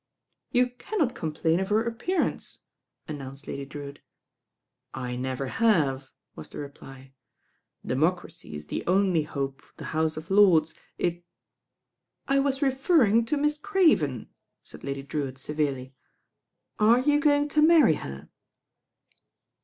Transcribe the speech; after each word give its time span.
"You 0.51 0.71
cannot 0.79 1.13
complain 1.13 1.59
of 1.59 1.69
her 1.69 1.83
appearance," 1.83 2.61
an 3.07 3.17
''unced 3.21 3.45
Lady 3.45 3.65
Drewitt. 3.67 3.99
"I 4.95 5.15
never 5.15 5.45
have," 5.45 6.09
was 6.35 6.49
the 6.49 6.57
reply. 6.57 7.13
"Democracy 7.85 8.55
it 8.55 8.67
the 8.69 8.83
only 8.87 9.21
hope 9.21 9.61
of 9.61 9.73
the 9.77 9.83
House 9.93 10.17
of 10.17 10.31
Lords. 10.31 10.73
It" 10.97 11.23
"I 12.27 12.39
was 12.39 12.63
referring 12.63 13.25
to 13.25 13.37
Miss 13.37 13.59
Craven," 13.59 14.31
said 14.63 14.83
Lady 14.83 15.03
Drewitt 15.03 15.37
severely. 15.37 15.93
"Are 16.79 16.97
you 17.01 17.19
going 17.19 17.47
to 17.49 17.61
marry 17.61 17.93
her?" 17.93 18.27